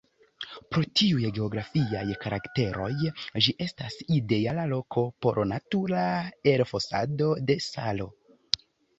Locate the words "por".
5.25-5.37